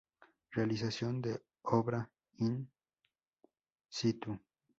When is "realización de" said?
0.49-1.43